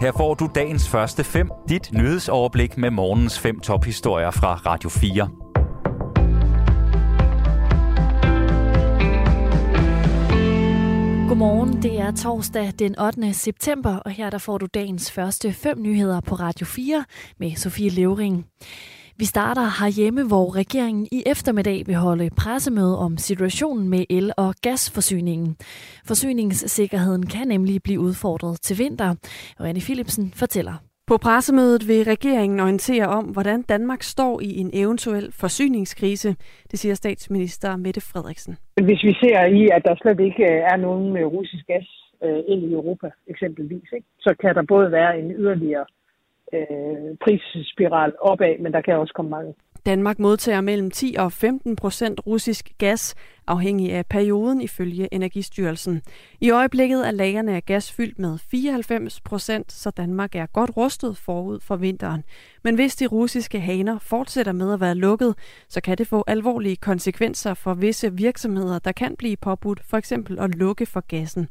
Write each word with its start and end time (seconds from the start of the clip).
Her 0.00 0.12
får 0.12 0.34
du 0.34 0.48
dagens 0.54 0.88
første 0.88 1.24
fem, 1.24 1.50
dit 1.68 1.92
nyhedsoverblik 1.92 2.76
med 2.76 2.90
morgens 2.90 3.38
fem 3.38 3.60
tophistorier 3.60 4.30
fra 4.30 4.54
Radio 4.54 4.88
4. 4.90 5.28
Godmorgen, 11.28 11.82
det 11.82 12.00
er 12.00 12.10
torsdag 12.10 12.72
den 12.78 12.98
8. 12.98 13.34
september, 13.34 13.96
og 13.96 14.10
her 14.10 14.30
der 14.30 14.38
får 14.38 14.58
du 14.58 14.66
dagens 14.74 15.12
første 15.12 15.52
fem 15.52 15.82
nyheder 15.82 16.20
på 16.20 16.34
Radio 16.34 16.66
4 16.66 17.04
med 17.38 17.56
Sofie 17.56 17.90
Levering. 17.90 18.46
Vi 19.22 19.24
starter 19.24 19.66
herhjemme, 19.80 20.22
hvor 20.32 20.46
regeringen 20.60 21.06
i 21.12 21.18
eftermiddag 21.32 21.78
vil 21.86 21.94
holde 21.94 22.30
pressemøde 22.42 22.98
om 23.06 23.12
situationen 23.16 23.88
med 23.94 24.02
el- 24.10 24.32
og 24.36 24.54
gasforsyningen. 24.66 25.56
Forsyningssikkerheden 26.10 27.24
kan 27.34 27.46
nemlig 27.48 27.76
blive 27.82 28.00
udfordret 28.00 28.60
til 28.66 28.78
vinter, 28.82 29.10
og 29.58 29.68
Anne 29.68 29.80
Philipsen 29.86 30.26
fortæller. 30.42 30.74
På 31.10 31.16
pressemødet 31.26 31.82
vil 31.88 32.04
regeringen 32.04 32.60
orientere 32.60 33.06
om, 33.18 33.24
hvordan 33.24 33.62
Danmark 33.62 34.02
står 34.02 34.40
i 34.40 34.50
en 34.62 34.70
eventuel 34.72 35.32
forsyningskrise, 35.32 36.30
det 36.70 36.78
siger 36.78 36.94
statsminister 36.94 37.76
Mette 37.76 38.00
Frederiksen. 38.00 38.56
Hvis 38.88 39.02
vi 39.08 39.12
ser 39.22 39.40
i, 39.60 39.62
at 39.76 39.82
der 39.88 39.94
slet 40.02 40.20
ikke 40.28 40.44
er 40.44 40.76
nogen 40.76 41.24
russisk 41.36 41.66
gas 41.66 41.88
ind 42.52 42.62
i 42.68 42.72
Europa 42.72 43.08
eksempelvis, 43.26 43.88
ikke? 43.96 44.06
så 44.20 44.34
kan 44.40 44.54
der 44.54 44.64
både 44.68 44.92
være 44.92 45.18
en 45.18 45.30
yderligere 45.30 45.84
øh, 46.52 47.16
prisspiral 47.24 48.12
opad, 48.20 48.58
men 48.62 48.72
der 48.72 48.80
kan 48.80 48.94
også 48.96 49.12
komme 49.14 49.30
mange. 49.30 49.54
Danmark 49.86 50.18
modtager 50.18 50.60
mellem 50.60 50.90
10 50.90 51.16
og 51.18 51.32
15 51.32 51.76
procent 51.76 52.20
russisk 52.26 52.70
gas, 52.78 53.14
afhængig 53.46 53.92
af 53.92 54.06
perioden 54.06 54.60
ifølge 54.60 55.14
Energistyrelsen. 55.14 56.02
I 56.40 56.50
øjeblikket 56.50 57.06
er 57.06 57.10
lagerne 57.10 57.56
af 57.56 57.64
gas 57.64 57.92
fyldt 57.92 58.18
med 58.18 58.38
94 58.50 59.20
procent, 59.20 59.72
så 59.72 59.90
Danmark 59.90 60.34
er 60.34 60.46
godt 60.46 60.76
rustet 60.76 61.16
forud 61.16 61.60
for 61.60 61.76
vinteren. 61.76 62.24
Men 62.64 62.74
hvis 62.74 62.96
de 62.96 63.06
russiske 63.06 63.60
haner 63.60 63.98
fortsætter 63.98 64.52
med 64.52 64.72
at 64.72 64.80
være 64.80 64.94
lukket, 64.94 65.34
så 65.68 65.80
kan 65.80 65.98
det 65.98 66.06
få 66.06 66.24
alvorlige 66.26 66.76
konsekvenser 66.76 67.54
for 67.54 67.74
visse 67.74 68.12
virksomheder, 68.12 68.78
der 68.78 68.92
kan 68.92 69.16
blive 69.16 69.36
påbudt 69.36 69.80
for 69.84 69.96
eksempel 69.96 70.38
at 70.40 70.54
lukke 70.54 70.86
for 70.86 71.00
gassen. 71.00 71.48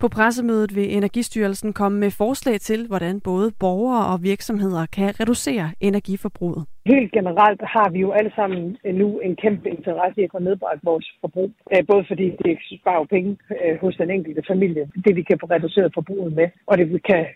På 0.00 0.08
pressemødet 0.08 0.76
vil 0.76 0.96
Energistyrelsen 0.96 1.72
komme 1.72 1.98
med 1.98 2.10
forslag 2.10 2.60
til, 2.60 2.86
hvordan 2.86 3.20
både 3.20 3.46
borgere 3.60 4.04
og 4.12 4.22
virksomheder 4.22 4.86
kan 4.96 5.20
reducere 5.20 5.66
energiforbruget. 5.80 6.62
Helt 6.86 7.12
generelt 7.12 7.62
har 7.62 7.88
vi 7.90 7.98
jo 8.06 8.10
alle 8.12 8.32
sammen 8.36 8.76
nu 9.02 9.18
en 9.18 9.36
kæmpe 9.36 9.70
interesse 9.70 10.20
i 10.20 10.24
at 10.24 10.30
få 10.32 10.38
nedbragt 10.38 10.80
vores 10.84 11.06
forbrug. 11.20 11.50
Øh, 11.72 11.82
både 11.90 12.04
fordi 12.08 12.26
det 12.44 12.58
sparer 12.80 13.04
penge 13.04 13.36
øh, 13.64 13.80
hos 13.80 13.96
den 13.96 14.10
enkelte 14.10 14.42
familie, 14.50 14.84
det 15.04 15.16
vi 15.16 15.22
kan 15.22 15.38
få 15.40 15.46
reduceret 15.46 15.90
forbruget 15.94 16.32
med, 16.32 16.48
og 16.66 16.78
det 16.78 16.92
vi 16.92 16.98
kan 16.98 17.26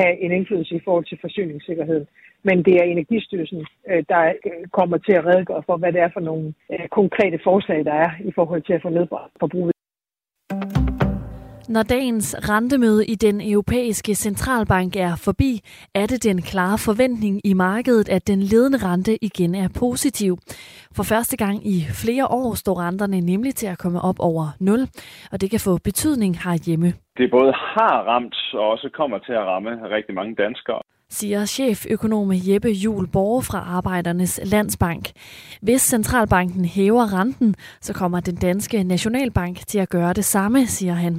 have 0.00 0.14
en 0.24 0.32
indflydelse 0.32 0.74
i 0.74 0.84
forhold 0.84 1.04
til 1.04 1.18
forsyningssikkerhed. 1.20 2.06
Men 2.42 2.56
det 2.64 2.74
er 2.76 2.84
Energistyrelsen, 2.84 3.66
øh, 3.90 4.04
der 4.08 4.32
kommer 4.72 4.98
til 4.98 5.12
at 5.12 5.26
redegøre 5.26 5.62
for, 5.66 5.76
hvad 5.76 5.92
det 5.92 6.00
er 6.00 6.10
for 6.12 6.20
nogle 6.20 6.54
konkrete 6.90 7.38
forslag, 7.44 7.84
der 7.84 7.92
er 7.92 8.10
i 8.24 8.32
forhold 8.34 8.62
til 8.62 8.72
at 8.72 8.82
få 8.82 8.88
nedbragt 8.88 9.32
forbruget. 9.40 9.74
Når 11.68 11.82
dagens 11.82 12.36
rentemøde 12.50 13.06
i 13.06 13.14
den 13.14 13.40
europæiske 13.52 14.14
centralbank 14.14 14.96
er 14.96 15.16
forbi, 15.16 15.60
er 15.94 16.06
det 16.06 16.24
den 16.24 16.42
klare 16.42 16.78
forventning 16.78 17.40
i 17.44 17.52
markedet, 17.54 18.08
at 18.08 18.26
den 18.26 18.40
ledende 18.42 18.78
rente 18.88 19.24
igen 19.24 19.54
er 19.54 19.68
positiv. 19.78 20.38
For 20.96 21.02
første 21.02 21.36
gang 21.36 21.66
i 21.66 21.76
flere 22.02 22.26
år 22.26 22.54
står 22.54 22.80
renterne 22.80 23.20
nemlig 23.20 23.54
til 23.54 23.66
at 23.66 23.78
komme 23.78 24.00
op 24.00 24.18
over 24.18 24.46
0, 24.60 24.80
og 25.32 25.40
det 25.40 25.50
kan 25.50 25.60
få 25.60 25.78
betydning 25.84 26.32
herhjemme. 26.44 26.88
Det 27.18 27.30
både 27.30 27.52
har 27.52 27.96
ramt 28.10 28.36
og 28.54 28.64
også 28.70 28.88
kommer 28.98 29.18
til 29.18 29.32
at 29.32 29.44
ramme 29.52 29.70
rigtig 29.96 30.14
mange 30.14 30.34
danskere 30.34 30.82
siger 31.10 31.44
cheføkonom 31.44 32.32
Jeppe 32.48 32.68
Jul 32.68 33.06
Borge 33.12 33.42
fra 33.42 33.58
Arbejdernes 33.58 34.40
Landsbank. 34.52 35.04
Hvis 35.62 35.82
centralbanken 35.82 36.64
hæver 36.64 37.20
renten, 37.20 37.54
så 37.80 37.94
kommer 37.94 38.20
den 38.20 38.36
danske 38.36 38.84
Nationalbank 38.84 39.56
til 39.56 39.78
at 39.78 39.88
gøre 39.88 40.12
det 40.12 40.24
samme, 40.24 40.66
siger 40.66 40.92
han. 40.92 41.14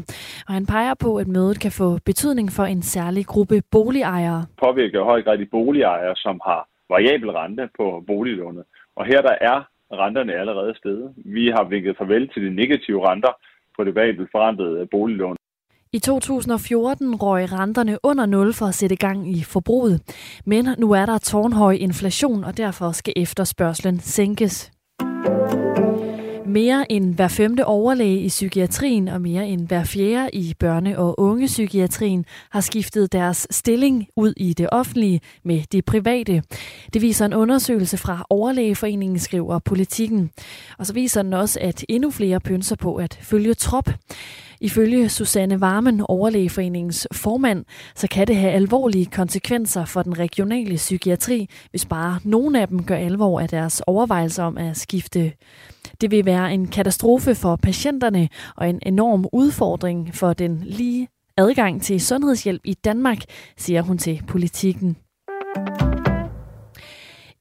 Og 0.48 0.54
han 0.54 0.66
peger 0.66 0.94
på, 0.94 1.16
at 1.18 1.28
mødet 1.28 1.60
kan 1.62 1.72
få 1.72 2.00
betydning 2.06 2.52
for 2.52 2.64
en 2.64 2.82
særlig 2.82 3.26
gruppe 3.26 3.62
boligejere. 3.72 4.46
Påvirker 4.64 5.04
høj 5.04 5.22
grad 5.22 5.38
de 5.38 5.46
boligejere, 5.46 6.16
som 6.16 6.42
har 6.46 6.68
variabel 6.90 7.32
rente 7.32 7.70
på 7.80 8.04
boliglånet. 8.08 8.64
Og 8.96 9.06
her 9.06 9.22
der 9.22 9.36
er 9.42 9.58
renterne 9.92 10.34
allerede 10.34 10.74
steget. 10.78 11.14
Vi 11.16 11.48
har 11.56 11.64
vinket 11.64 11.98
farvel 11.98 12.30
til 12.30 12.42
de 12.46 12.56
negative 12.56 13.10
renter 13.10 13.34
på 13.78 13.84
det 13.84 13.96
variabelt 13.96 14.30
forrentede 14.32 14.88
boliglån. 14.92 15.38
I 15.96 16.00
2014 16.00 17.16
røg 17.16 17.52
renterne 17.52 17.98
under 18.04 18.26
0 18.26 18.54
for 18.54 18.66
at 18.66 18.76
sætte 18.76 18.96
gang 18.96 19.32
i 19.38 19.44
forbruget. 19.44 20.02
Men 20.46 20.70
nu 20.78 20.92
er 20.92 21.06
der 21.06 21.18
tårnhøj 21.18 21.74
inflation, 21.74 22.44
og 22.44 22.58
derfor 22.58 22.92
skal 22.92 23.14
efterspørgselen 23.16 24.00
sænkes. 24.00 24.72
Mere 26.46 26.92
end 26.92 27.16
hver 27.16 27.28
femte 27.28 27.66
overlæge 27.66 28.20
i 28.20 28.28
psykiatrien 28.28 29.08
og 29.08 29.22
mere 29.22 29.48
end 29.48 29.68
hver 29.68 29.84
fjerde 29.84 30.30
i 30.34 30.54
børne- 30.64 30.98
og 30.98 31.20
ungepsykiatrien 31.20 32.26
har 32.50 32.62
skiftet 32.62 33.12
deres 33.12 33.48
stilling 33.52 34.08
ud 34.16 34.34
i 34.38 34.54
det 34.54 34.70
offentlige 34.72 35.22
med 35.44 35.62
det 35.72 35.86
private. 35.86 36.44
Det 36.94 37.02
viser 37.02 37.26
en 37.26 37.34
undersøgelse 37.34 37.98
fra 37.98 38.26
Overlægeforeningen, 38.30 39.20
skriver 39.20 39.60
politikken. 39.60 40.32
Og 40.78 40.86
så 40.86 40.94
viser 40.94 41.22
den 41.22 41.34
også, 41.34 41.60
at 41.62 41.86
endnu 41.90 42.12
flere 42.12 42.40
pynser 42.40 42.76
på 42.76 42.96
at 42.96 43.20
følge 43.22 43.54
trop. 43.54 43.90
Ifølge 44.62 45.10
Susanne 45.10 45.62
Varmen, 45.62 46.02
Overlægeforeningens 46.10 47.08
formand, 47.14 47.66
så 47.96 48.08
kan 48.08 48.28
det 48.28 48.36
have 48.36 48.52
alvorlige 48.52 49.06
konsekvenser 49.06 49.86
for 49.86 50.04
den 50.04 50.20
regionale 50.20 50.76
psykiatri, 50.76 51.50
hvis 51.70 51.86
bare 51.86 52.20
nogen 52.24 52.56
af 52.56 52.68
dem 52.68 52.84
gør 52.84 52.96
alvor 52.96 53.40
af 53.40 53.50
deres 53.50 53.82
overvejelser 53.88 54.44
om 54.44 54.58
at 54.58 54.78
skifte. 54.78 55.34
Det 56.02 56.12
vil 56.12 56.26
være 56.26 56.54
en 56.54 56.68
katastrofe 56.68 57.36
for 57.36 57.56
patienterne 57.56 58.30
og 58.56 58.70
en 58.70 58.80
enorm 58.86 59.26
udfordring 59.34 60.16
for 60.16 60.34
den 60.34 60.64
lige 60.66 61.08
adgang 61.38 61.82
til 61.82 62.02
sundhedshjælp 62.02 62.62
i 62.66 62.74
Danmark, 62.74 63.18
siger 63.58 63.82
hun 63.82 63.98
til 63.98 64.24
politikken. 64.28 64.98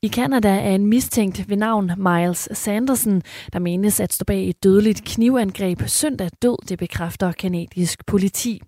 I 0.05 0.09
Kanada 0.09 0.49
er 0.49 0.75
en 0.75 0.87
mistænkt 0.87 1.49
ved 1.49 1.57
navn 1.57 1.91
Miles 1.97 2.49
Sanderson, 2.53 3.23
der 3.53 3.59
menes 3.59 4.01
at 4.01 4.13
stå 4.13 4.25
bag 4.25 4.49
et 4.49 4.65
dødeligt 4.65 5.05
knivangreb 5.05 5.83
søndag 5.87 6.31
død, 6.43 6.69
det 6.69 6.79
bekræfter 6.79 7.33
kanadisk 7.33 8.07
politi. 8.07 8.61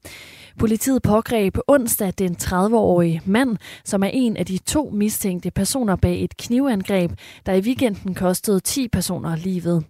Politiet 0.58 1.02
pågreb 1.02 1.58
onsdag 1.68 2.12
den 2.18 2.36
30-årige 2.42 3.22
mand, 3.24 3.56
som 3.84 4.02
er 4.02 4.10
en 4.12 4.36
af 4.36 4.46
de 4.46 4.58
to 4.58 4.90
mistænkte 4.94 5.50
personer 5.50 5.96
bag 5.96 6.24
et 6.24 6.36
knivangreb, 6.36 7.12
der 7.46 7.52
i 7.52 7.60
weekenden 7.60 8.14
kostede 8.14 8.60
10 8.60 8.88
personer 8.88 9.36
livet. 9.36 9.84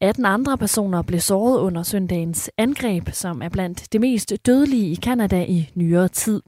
18 0.00 0.24
andre 0.24 0.58
personer 0.58 1.02
blev 1.02 1.20
såret 1.20 1.60
under 1.60 1.82
søndagens 1.82 2.50
angreb, 2.58 3.08
som 3.12 3.42
er 3.42 3.48
blandt 3.48 3.92
det 3.92 4.00
mest 4.00 4.32
dødelige 4.46 4.92
i 4.92 4.94
Kanada 4.94 5.44
i 5.44 5.70
nyere 5.74 6.08
tid. 6.08 6.42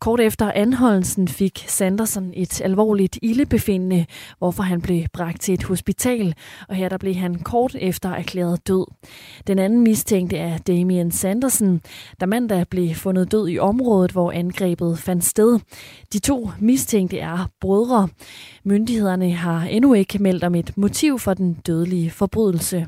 Kort 0.00 0.20
efter 0.20 0.52
anholdelsen 0.54 1.28
fik 1.28 1.64
Sanderson 1.68 2.32
et 2.34 2.60
alvorligt 2.60 3.18
ildebefindende, 3.22 4.06
hvorfor 4.38 4.62
han 4.62 4.80
blev 4.80 5.04
bragt 5.12 5.40
til 5.40 5.54
et 5.54 5.62
hospital, 5.62 6.34
og 6.68 6.74
her 6.74 6.88
der 6.88 6.98
blev 6.98 7.14
han 7.14 7.34
kort 7.34 7.76
efter 7.80 8.10
erklæret 8.10 8.68
død. 8.68 8.86
Den 9.46 9.58
anden 9.58 9.80
mistænkte 9.80 10.36
er 10.36 10.58
Damien 10.58 11.10
Sanderson, 11.10 11.80
der 12.20 12.26
mandag 12.26 12.66
blev 12.70 12.94
fundet 12.94 13.32
død 13.32 13.48
i 13.48 13.58
området, 13.58 14.12
hvor 14.12 14.32
angrebet 14.32 14.98
fandt 14.98 15.24
sted. 15.24 15.60
De 16.12 16.18
to 16.18 16.50
mistænkte 16.60 17.18
er 17.18 17.50
brødre. 17.60 18.08
Myndighederne 18.64 19.32
har 19.32 19.62
endnu 19.62 19.94
ikke 19.94 20.22
meldt 20.22 20.44
om 20.44 20.54
et 20.54 20.76
motiv 20.76 21.18
for 21.18 21.34
den 21.34 21.54
dødelige 21.54 22.10
forbrydelse. 22.10 22.86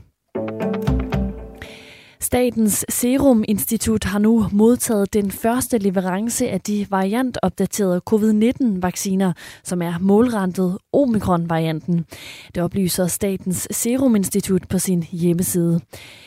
Statens 2.28 2.84
Serum 2.88 3.44
Institut 3.48 4.04
har 4.04 4.18
nu 4.18 4.48
modtaget 4.52 5.14
den 5.14 5.30
første 5.30 5.78
leverance 5.78 6.48
af 6.48 6.60
de 6.60 6.86
variantopdaterede 6.90 8.00
covid-19-vacciner, 8.10 9.32
som 9.64 9.82
er 9.82 9.98
målrettet 10.00 10.78
Omikron-varianten. 10.92 12.06
Det 12.54 12.62
oplyser 12.62 13.06
Statens 13.06 13.68
Serum 13.70 14.16
Institut 14.16 14.68
på 14.68 14.78
sin 14.78 15.02
hjemmeside. 15.02 15.80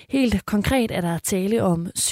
Helt 0.10 0.46
konkret 0.46 0.92
er 0.92 1.02
der 1.02 1.18
tale 1.18 1.64
om 1.64 1.88
720.000 2.00 2.06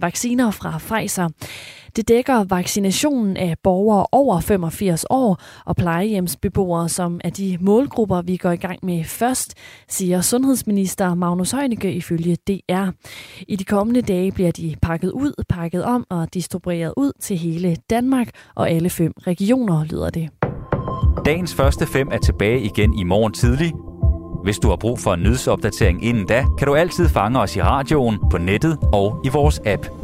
vacciner 0.00 0.50
fra 0.50 0.78
Pfizer. 0.78 1.28
Det 1.96 2.08
dækker 2.08 2.44
vaccinationen 2.44 3.36
af 3.36 3.56
borgere 3.62 4.06
over 4.12 4.40
85 4.40 5.04
år 5.10 5.40
og 5.66 5.76
plejehjemsbeboere, 5.76 6.88
som 6.88 7.20
er 7.24 7.30
de 7.30 7.58
målgrupper, 7.60 8.22
vi 8.22 8.36
går 8.36 8.50
i 8.50 8.56
gang 8.56 8.78
med 8.82 9.04
først, 9.04 9.54
siger 9.88 10.20
sundhedsminister 10.20 11.14
Magnus 11.14 11.50
Heunicke 11.50 11.92
ifølge 11.92 12.36
DR. 12.48 12.90
I 13.48 13.56
de 13.56 13.64
kommende 13.64 14.02
dage 14.02 14.32
bliver 14.32 14.50
de 14.52 14.74
pakket 14.82 15.10
ud, 15.10 15.44
pakket 15.48 15.84
om 15.84 16.06
og 16.10 16.34
distribueret 16.34 16.92
ud 16.96 17.12
til 17.20 17.36
hele 17.36 17.76
Danmark 17.90 18.28
og 18.54 18.70
alle 18.70 18.90
fem 18.90 19.12
regioner, 19.26 19.84
lyder 19.84 20.10
det. 20.10 20.28
Dagens 21.24 21.54
første 21.54 21.86
fem 21.86 22.08
er 22.12 22.18
tilbage 22.18 22.60
igen 22.60 22.98
i 22.98 23.04
morgen 23.04 23.32
tidlig. 23.32 23.72
Hvis 24.44 24.58
du 24.58 24.68
har 24.68 24.76
brug 24.76 24.98
for 24.98 25.14
en 25.14 25.22
nyhedsopdatering 25.22 26.04
inden 26.04 26.26
da, 26.26 26.44
kan 26.58 26.66
du 26.66 26.74
altid 26.74 27.08
fange 27.08 27.40
os 27.40 27.56
i 27.56 27.62
radioen, 27.62 28.18
på 28.30 28.38
nettet 28.38 28.78
og 28.92 29.20
i 29.24 29.28
vores 29.28 29.60
app. 29.66 30.03